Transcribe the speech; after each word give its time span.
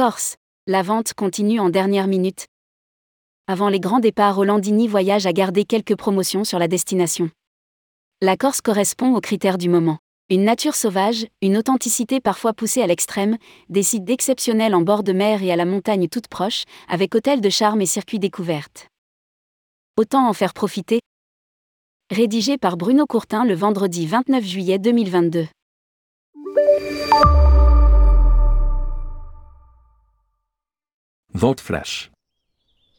Corse. 0.00 0.36
La 0.66 0.80
vente 0.80 1.12
continue 1.12 1.60
en 1.60 1.68
dernière 1.68 2.06
minute. 2.06 2.46
Avant 3.46 3.68
les 3.68 3.80
grands 3.80 4.00
départs, 4.00 4.36
Rolandini 4.36 4.88
Voyage 4.88 5.26
a 5.26 5.34
gardé 5.34 5.66
quelques 5.66 5.94
promotions 5.94 6.42
sur 6.42 6.58
la 6.58 6.68
destination. 6.68 7.30
La 8.22 8.38
Corse 8.38 8.62
correspond 8.62 9.14
aux 9.14 9.20
critères 9.20 9.58
du 9.58 9.68
moment. 9.68 9.98
Une 10.30 10.44
nature 10.44 10.74
sauvage, 10.74 11.26
une 11.42 11.58
authenticité 11.58 12.18
parfois 12.18 12.54
poussée 12.54 12.80
à 12.80 12.86
l'extrême, 12.86 13.36
des 13.68 13.82
sites 13.82 14.08
exceptionnels 14.08 14.74
en 14.74 14.80
bord 14.80 15.02
de 15.02 15.12
mer 15.12 15.42
et 15.42 15.52
à 15.52 15.56
la 15.56 15.66
montagne 15.66 16.08
toute 16.08 16.28
proche, 16.28 16.64
avec 16.88 17.14
hôtels 17.14 17.42
de 17.42 17.50
charme 17.50 17.82
et 17.82 17.86
circuits 17.86 18.18
découvertes. 18.18 18.88
Autant 19.98 20.26
en 20.26 20.32
faire 20.32 20.54
profiter. 20.54 21.00
Rédigé 22.10 22.56
par 22.56 22.78
Bruno 22.78 23.04
Courtin 23.04 23.44
le 23.44 23.54
vendredi 23.54 24.06
29 24.06 24.44
juillet 24.44 24.78
2022. 24.78 25.46
Flash. 31.60 32.10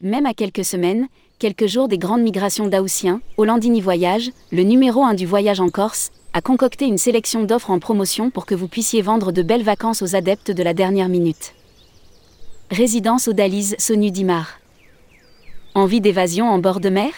Même 0.00 0.26
à 0.26 0.34
quelques 0.34 0.64
semaines, 0.64 1.06
quelques 1.38 1.66
jours 1.66 1.86
des 1.86 1.98
grandes 1.98 2.22
migrations 2.22 2.66
d'Aoussiens, 2.66 3.20
Hollandini 3.36 3.80
Voyage, 3.80 4.30
le 4.50 4.64
numéro 4.64 5.04
1 5.04 5.14
du 5.14 5.26
voyage 5.26 5.60
en 5.60 5.68
Corse, 5.68 6.10
a 6.32 6.40
concocté 6.40 6.86
une 6.86 6.98
sélection 6.98 7.44
d'offres 7.44 7.70
en 7.70 7.78
promotion 7.78 8.30
pour 8.30 8.46
que 8.46 8.54
vous 8.54 8.66
puissiez 8.66 9.00
vendre 9.00 9.30
de 9.30 9.42
belles 9.42 9.62
vacances 9.62 10.02
aux 10.02 10.16
adeptes 10.16 10.50
de 10.50 10.62
la 10.62 10.74
dernière 10.74 11.08
minute. 11.08 11.54
Résidence 12.70 13.28
Odalise 13.28 13.76
Sonu 13.78 14.10
Dimar. 14.10 14.58
Envie 15.74 16.00
d'évasion 16.00 16.48
en 16.48 16.58
bord 16.58 16.80
de 16.80 16.88
mer? 16.88 17.12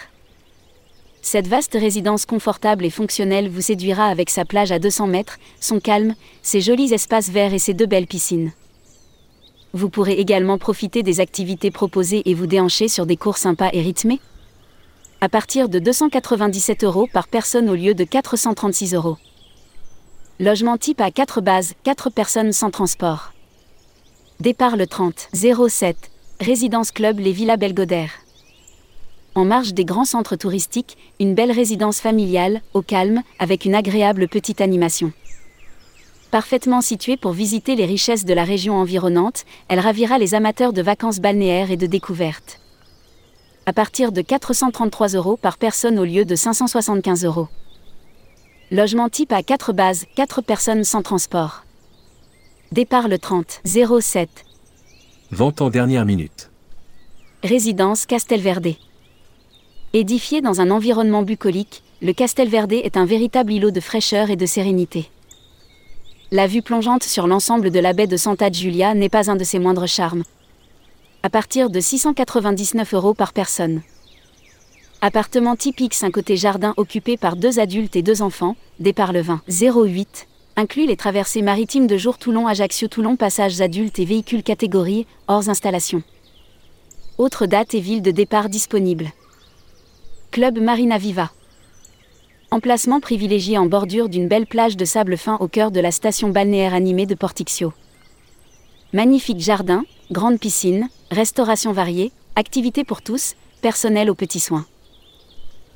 Cette 1.21 1.47
vaste 1.47 1.73
résidence 1.73 2.27
confortable 2.27 2.85
et 2.85 2.91
fonctionnelle 2.91 3.49
vous 3.49 3.61
séduira 3.61 4.05
avec 4.07 4.29
sa 4.29 4.45
plage 4.45 4.71
à 4.71 4.77
200 4.77 5.07
mètres, 5.07 5.39
son 5.59 5.79
calme, 5.79 6.13
ses 6.43 6.61
jolis 6.61 6.93
espaces 6.93 7.29
verts 7.29 7.53
et 7.53 7.59
ses 7.59 7.73
deux 7.73 7.87
belles 7.87 8.05
piscines. 8.05 8.51
Vous 9.75 9.89
pourrez 9.89 10.13
également 10.13 10.57
profiter 10.57 11.03
des 11.03 11.19
activités 11.19 11.69
proposées 11.69 12.21
et 12.29 12.33
vous 12.33 12.47
déhancher 12.47 12.87
sur 12.87 13.05
des 13.05 13.17
cours 13.17 13.37
sympas 13.37 13.69
et 13.73 13.81
rythmés 13.81 14.21
à 15.19 15.27
partir 15.27 15.67
de 15.67 15.79
297 15.79 16.85
euros 16.85 17.09
par 17.11 17.27
personne 17.27 17.69
au 17.69 17.75
lieu 17.75 17.93
de 17.93 18.05
436 18.05 18.93
euros. 18.93 19.17
Logement 20.39 20.77
type 20.77 21.01
à 21.01 21.11
4 21.11 21.41
bases, 21.41 21.73
4 21.83 22.09
personnes 22.09 22.53
sans 22.53 22.71
transport. 22.71 23.33
Départ 24.39 24.77
le 24.77 24.87
30 24.87 25.29
07. 25.33 25.97
Résidence 26.39 26.91
Club 26.91 27.19
Les 27.19 27.33
Villas 27.33 27.57
Belgodère. 27.57 28.11
En 29.33 29.43
marge 29.43 29.73
des 29.73 29.83
grands 29.83 30.05
centres 30.05 30.37
touristiques, 30.37 30.95
une 31.19 31.35
belle 31.35 31.51
résidence 31.51 31.99
familiale, 31.99 32.61
au 32.73 32.81
calme, 32.81 33.23
avec 33.39 33.65
une 33.65 33.75
agréable 33.75 34.29
petite 34.29 34.61
animation. 34.61 35.11
Parfaitement 36.35 36.81
située 36.81 37.15
pour 37.15 37.31
visiter 37.31 37.77
les 37.77 37.85
richesses 37.85 38.25
de 38.25 38.33
la 38.33 38.43
région 38.43 38.75
environnante, 38.75 39.45
elle 39.69 39.79
ravira 39.79 40.17
les 40.17 40.35
amateurs 40.35 40.73
de 40.73 40.81
vacances 40.81 41.19
balnéaires 41.19 41.71
et 41.71 41.77
de 41.77 41.85
découvertes 41.85 42.59
à 43.65 43.71
partir 43.71 44.11
de 44.11 44.21
433 44.21 45.15
euros 45.15 45.37
par 45.37 45.57
personne 45.57 45.97
au 45.97 46.03
lieu 46.03 46.25
de 46.25 46.35
575 46.35 47.23
euros. 47.23 47.47
Logement 48.69 49.07
type 49.07 49.31
à 49.31 49.43
4 49.43 49.71
bases, 49.71 50.07
4 50.17 50.41
personnes 50.41 50.83
sans 50.83 51.01
transport. 51.01 51.63
Départ 52.73 53.07
le 53.07 53.17
30 53.17 53.61
07. 53.63 54.29
Vente 55.31 55.61
en 55.61 55.69
dernière 55.69 56.03
minute. 56.03 56.51
Résidence 57.43 58.05
Castelverde. 58.05 58.75
Édifié 59.93 60.41
dans 60.41 60.59
un 60.59 60.69
environnement 60.69 61.23
bucolique, 61.23 61.81
le 62.01 62.11
Castelverde 62.11 62.73
est 62.73 62.97
un 62.97 63.05
véritable 63.05 63.53
îlot 63.53 63.71
de 63.71 63.79
fraîcheur 63.79 64.29
et 64.29 64.35
de 64.35 64.45
sérénité. 64.45 65.09
La 66.35 66.47
vue 66.47 66.61
plongeante 66.61 67.03
sur 67.03 67.27
l'ensemble 67.27 67.71
de 67.71 67.79
la 67.79 67.93
baie 67.93 68.07
de 68.07 68.17
Santa 68.17 68.51
Giulia 68.51 68.93
n'est 68.93 69.07
pas 69.07 69.31
un 69.31 69.37
de 69.37 69.45
ses 69.45 69.57
moindres 69.57 69.87
charmes 69.87 70.25
à 71.23 71.29
partir 71.29 71.69
de 71.69 71.79
699 71.79 72.93
euros 72.93 73.13
par 73.13 73.31
personne. 73.31 73.81
Appartement 74.99 75.55
typique 75.55 75.93
5 75.93 76.11
côté 76.11 76.35
jardin 76.35 76.73
occupé 76.75 77.15
par 77.15 77.37
deux 77.37 77.57
adultes 77.61 77.95
et 77.95 78.01
deux 78.01 78.21
enfants, 78.21 78.57
départ 78.81 79.13
le 79.13 79.21
20 79.21 79.43
08, 79.47 80.27
inclut 80.57 80.85
les 80.85 80.97
traversées 80.97 81.41
maritimes 81.41 81.87
de 81.87 81.95
jour 81.95 82.17
Toulon-Ajaccio-Toulon 82.17 83.15
passages 83.15 83.61
adultes 83.61 83.99
et 83.99 84.05
véhicules 84.05 84.43
catégorie, 84.43 85.07
hors 85.29 85.47
installation. 85.47 86.03
Autre 87.17 87.45
date 87.45 87.75
et 87.75 87.79
ville 87.79 88.01
de 88.01 88.11
départ 88.11 88.49
disponible. 88.49 89.13
Club 90.31 90.59
Marina 90.59 90.97
Viva. 90.97 91.31
Emplacement 92.55 93.01
privilégié 93.01 93.57
en 93.57 93.65
bordure 93.65 94.07
d'une 94.07 94.29
belle 94.29 94.45
plage 94.45 94.77
de 94.77 94.85
sable 94.85 95.17
fin 95.17 95.35
au 95.41 95.49
cœur 95.49 95.71
de 95.71 95.81
la 95.81 95.91
station 95.91 96.29
balnéaire 96.29 96.73
animée 96.73 97.05
de 97.05 97.13
Portixio. 97.13 97.73
Magnifique 98.93 99.41
jardin, 99.41 99.83
grande 100.09 100.39
piscine, 100.39 100.87
restauration 101.11 101.73
variée, 101.73 102.13
activités 102.37 102.85
pour 102.85 103.01
tous, 103.01 103.35
personnel 103.61 104.09
aux 104.09 104.15
petits 104.15 104.39
soins. 104.39 104.65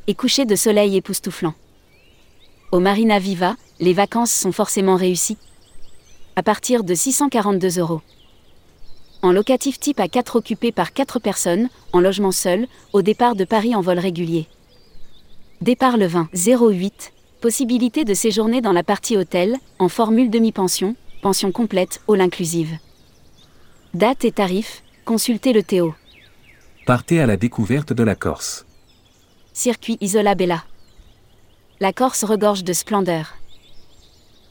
Et 0.07 0.15
coucher 0.15 0.45
de 0.45 0.55
soleil 0.55 0.95
époustouflant. 0.95 1.53
Au 2.71 2.79
Marina 2.79 3.19
Viva, 3.19 3.57
les 3.81 3.91
vacances 3.91 4.31
sont 4.31 4.53
forcément 4.53 4.95
réussies. 4.95 5.37
À 6.37 6.43
partir 6.43 6.85
de 6.85 6.95
642 6.95 7.77
euros. 7.79 7.99
En 9.21 9.33
locatif 9.33 9.81
type 9.81 9.99
à 9.99 10.07
4 10.07 10.37
occupés 10.37 10.71
par 10.71 10.93
4 10.93 11.19
personnes, 11.19 11.67
en 11.91 11.99
logement 11.99 12.31
seul, 12.31 12.67
au 12.93 13.01
départ 13.01 13.35
de 13.35 13.43
Paris 13.43 13.75
en 13.75 13.81
vol 13.81 13.99
régulier. 13.99 14.47
Départ 15.61 15.97
le 15.97 16.05
20 16.07 16.29
08. 16.33 17.11
Possibilité 17.41 18.05
de 18.05 18.13
séjourner 18.13 18.61
dans 18.61 18.71
la 18.71 18.81
partie 18.81 19.17
hôtel, 19.17 19.57
en 19.77 19.89
formule 19.89 20.29
demi-pension, 20.29 20.95
pension 21.21 21.51
complète, 21.51 22.01
all 22.07 22.21
inclusive. 22.21 22.77
Date 23.93 24.23
et 24.23 24.31
tarifs, 24.31 24.83
consultez 25.03 25.51
le 25.51 25.61
Théo. 25.61 25.93
Partez 26.85 27.19
à 27.19 27.25
la 27.25 27.35
découverte 27.35 27.91
de 27.91 28.03
la 28.03 28.15
Corse. 28.15 28.65
Circuit 29.51 29.97
Isola 29.99 30.33
Bella. 30.33 30.63
La 31.81 31.91
Corse 31.91 32.23
regorge 32.23 32.63
de 32.63 32.71
splendeur. 32.71 33.38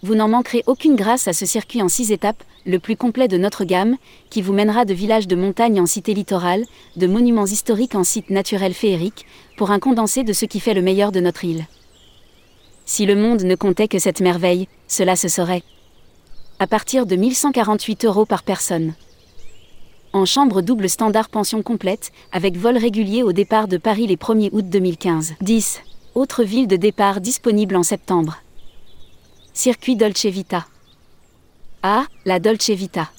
Vous 0.03 0.15
n'en 0.15 0.29
manquerez 0.29 0.63
aucune 0.67 0.95
grâce 0.95 1.27
à 1.27 1.33
ce 1.33 1.45
circuit 1.45 1.83
en 1.83 1.89
six 1.89 2.13
étapes, 2.13 2.45
le 2.67 2.79
plus 2.79 2.97
complet 2.97 3.27
de 3.27 3.37
notre 3.37 3.65
gamme, 3.65 3.97
qui 4.31 4.43
vous 4.43 4.53
mènera 4.53 4.85
de 4.85 4.95
villages 4.95 5.27
de 5.27 5.35
montagne 5.35 5.81
en 5.81 5.87
cité 5.87 6.15
littorale, 6.15 6.65
de 6.97 7.07
monuments 7.07 7.47
historiques 7.47 7.97
en 7.97 8.05
sites 8.05 8.31
naturels 8.31 8.75
féeriques, 8.75 9.27
pour 9.57 9.73
un 9.73 9.81
condensé 9.81 10.23
de 10.23 10.33
ce 10.33 10.45
qui 10.45 10.61
fait 10.61 10.75
le 10.75 10.83
meilleur 10.83 11.11
de 11.11 11.21
notre 11.21 11.45
île. 11.45 11.67
Si 12.87 13.07
le 13.07 13.17
monde 13.17 13.43
ne 13.43 13.55
comptait 13.57 13.89
que 13.89 13.99
cette 13.99 14.21
merveille, 14.21 14.69
cela 14.87 15.17
se 15.17 15.29
saurait. 15.29 15.65
À 16.61 16.67
partir 16.67 17.05
de 17.05 17.17
1148 17.17 18.05
euros 18.05 18.25
par 18.25 18.43
personne 18.43 18.95
en 20.13 20.25
chambre 20.25 20.63
double 20.63 20.89
standard 20.89 21.29
pension 21.29 21.63
complète, 21.63 22.13
avec 22.33 22.57
vol 22.57 22.77
régulier 22.77 23.23
au 23.23 23.33
départ 23.33 23.69
de 23.69 23.77
Paris 23.77 24.07
les 24.07 24.17
1er 24.17 24.49
août 24.53 24.65
2015. 24.69 25.35
10. 25.41 25.81
Autre 26.15 26.45
ville 26.45 26.67
de 26.67 26.77
départ 26.77 27.21
disponible 27.21 27.77
en 27.77 27.83
septembre. 27.83 28.39
Circuit 29.61 29.97
Dolce 29.97 30.27
Vita. 30.27 30.67
Ah, 31.83 32.07
la 32.25 32.39
Dolce 32.39 32.71
Vita. 32.71 33.11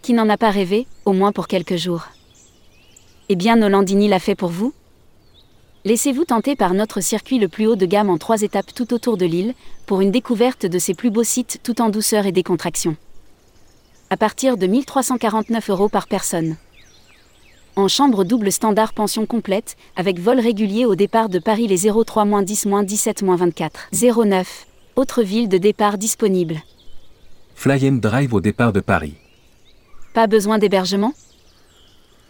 Qui 0.00 0.12
n'en 0.12 0.28
a 0.28 0.36
pas 0.36 0.50
rêvé, 0.50 0.86
au 1.06 1.12
moins 1.12 1.32
pour 1.32 1.48
quelques 1.48 1.74
jours 1.74 2.06
Eh 3.28 3.34
bien, 3.34 3.56
Nolandini 3.56 4.06
l'a 4.06 4.20
fait 4.20 4.36
pour 4.36 4.50
vous 4.50 4.72
Laissez-vous 5.84 6.24
tenter 6.24 6.54
par 6.54 6.72
notre 6.72 7.00
circuit 7.00 7.40
le 7.40 7.48
plus 7.48 7.66
haut 7.66 7.74
de 7.74 7.84
gamme 7.84 8.10
en 8.10 8.18
trois 8.18 8.42
étapes 8.42 8.72
tout 8.72 8.94
autour 8.94 9.16
de 9.16 9.26
l'île, 9.26 9.54
pour 9.86 10.02
une 10.02 10.12
découverte 10.12 10.66
de 10.66 10.78
ses 10.78 10.94
plus 10.94 11.10
beaux 11.10 11.24
sites 11.24 11.58
tout 11.64 11.82
en 11.82 11.88
douceur 11.88 12.26
et 12.26 12.32
décontraction 12.32 12.96
à 14.10 14.16
partir 14.16 14.56
de 14.56 14.68
1349 14.68 15.68
euros 15.70 15.88
par 15.88 16.06
personne. 16.06 16.54
En 17.74 17.88
chambre 17.88 18.22
double 18.22 18.52
standard 18.52 18.92
pension 18.92 19.26
complète, 19.26 19.76
avec 19.96 20.20
vol 20.20 20.38
régulier 20.38 20.84
au 20.86 20.94
départ 20.94 21.28
de 21.28 21.40
Paris 21.40 21.66
les 21.66 21.88
03-10-17-24. 21.88 23.70
09. 24.28 24.66
Autre 24.96 25.24
ville 25.24 25.48
de 25.48 25.58
départ 25.58 25.98
disponible. 25.98 26.62
Fly 27.56 27.88
and 27.88 27.94
Drive 27.94 28.32
au 28.32 28.40
départ 28.40 28.72
de 28.72 28.78
Paris. 28.78 29.14
Pas 30.14 30.28
besoin 30.28 30.58
d'hébergement? 30.58 31.14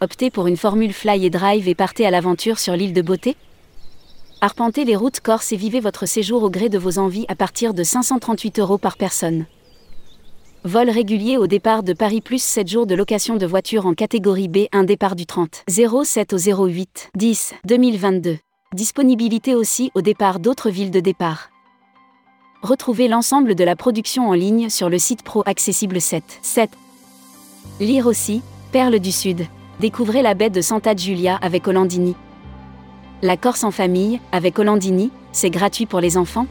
Optez 0.00 0.30
pour 0.30 0.46
une 0.46 0.56
formule 0.56 0.94
Fly 0.94 1.26
et 1.26 1.30
Drive 1.30 1.68
et 1.68 1.74
partez 1.74 2.06
à 2.06 2.10
l'aventure 2.10 2.58
sur 2.58 2.74
l'île 2.74 2.94
de 2.94 3.02
Beauté 3.02 3.36
Arpentez 4.40 4.86
les 4.86 4.96
routes 4.96 5.20
corse 5.20 5.52
et 5.52 5.56
vivez 5.56 5.80
votre 5.80 6.06
séjour 6.06 6.42
au 6.42 6.48
gré 6.48 6.70
de 6.70 6.78
vos 6.78 6.98
envies 6.98 7.26
à 7.28 7.34
partir 7.34 7.74
de 7.74 7.82
538 7.82 8.58
euros 8.58 8.78
par 8.78 8.96
personne. 8.96 9.44
Vol 10.64 10.88
régulier 10.88 11.36
au 11.36 11.46
départ 11.46 11.82
de 11.82 11.92
Paris 11.92 12.22
plus 12.22 12.42
7 12.42 12.66
jours 12.66 12.86
de 12.86 12.94
location 12.94 13.36
de 13.36 13.44
voiture 13.44 13.84
en 13.84 13.92
catégorie 13.92 14.48
B, 14.48 14.68
un 14.72 14.84
départ 14.84 15.16
du 15.16 15.26
30 15.26 15.64
07 15.68 16.32
au 16.32 16.38
08 16.66 17.10
10 17.14 17.54
2022. 17.66 18.38
Disponibilité 18.72 19.54
aussi 19.54 19.90
au 19.94 20.00
départ 20.00 20.40
d'autres 20.40 20.70
villes 20.70 20.90
de 20.90 21.00
départ. 21.00 21.50
Retrouvez 22.64 23.08
l'ensemble 23.08 23.54
de 23.54 23.62
la 23.62 23.76
production 23.76 24.30
en 24.30 24.32
ligne 24.32 24.70
sur 24.70 24.88
le 24.88 24.98
site 24.98 25.22
pro 25.22 25.42
accessible 25.44 26.00
7. 26.00 26.24
7. 26.40 26.70
Lire 27.78 28.06
aussi, 28.06 28.40
Perles 28.72 29.00
du 29.00 29.12
Sud. 29.12 29.46
Découvrez 29.80 30.22
la 30.22 30.32
baie 30.32 30.48
de 30.48 30.62
Santa 30.62 30.96
Giulia 30.96 31.36
avec 31.42 31.68
Hollandini. 31.68 32.16
La 33.20 33.36
Corse 33.36 33.64
en 33.64 33.70
famille, 33.70 34.18
avec 34.32 34.58
Hollandini, 34.58 35.10
c'est 35.30 35.50
gratuit 35.50 35.84
pour 35.84 36.00
les 36.00 36.16
enfants 36.16 36.46